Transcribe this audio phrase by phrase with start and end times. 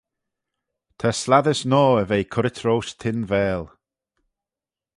[0.99, 3.63] Ta slattys noa er ve currit roish Tinvaal.